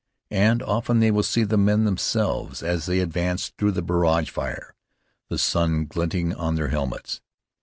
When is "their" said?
6.55-6.69